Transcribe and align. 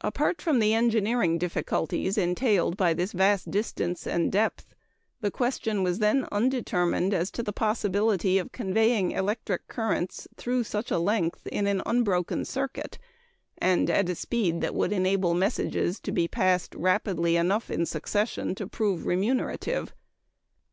Apart 0.00 0.42
from 0.42 0.58
the 0.58 0.74
engineering 0.74 1.38
difficulties 1.38 2.18
entailed 2.18 2.76
by 2.76 2.92
this 2.92 3.12
vast 3.12 3.48
distance 3.48 4.08
and 4.08 4.32
depth, 4.32 4.74
the 5.20 5.30
question 5.30 5.84
was 5.84 6.00
then 6.00 6.26
undetermined 6.32 7.14
as 7.14 7.30
to 7.30 7.44
the 7.44 7.52
possibility 7.52 8.38
of 8.38 8.50
conveying 8.50 9.12
electric 9.12 9.68
currents 9.68 10.26
through 10.36 10.64
such 10.64 10.90
a 10.90 10.98
length 10.98 11.46
in 11.46 11.68
an 11.68 11.80
unbroken 11.86 12.44
circuit, 12.44 12.98
and 13.56 13.88
at 13.88 14.08
a 14.08 14.16
speed 14.16 14.62
that 14.62 14.74
would 14.74 14.92
enable 14.92 15.32
messages 15.32 16.00
to 16.00 16.10
be 16.10 16.26
passed 16.26 16.74
rapidly 16.74 17.36
enough 17.36 17.70
in 17.70 17.86
succession 17.86 18.56
to 18.56 18.66
prove 18.66 19.06
remunerative. 19.06 19.94